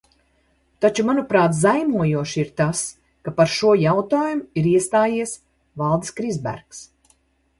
Taču, 0.83 1.03
manuprāt, 1.09 1.55
zaimojoši 1.57 2.39
ir 2.43 2.47
tas, 2.61 2.79
ka 3.27 3.33
par 3.41 3.53
šo 3.57 3.75
jautājumu 3.81 4.61
ir 4.63 4.69
iestājies 4.71 5.35
Valdis 5.83 6.15
Krisbergs. 6.21 6.81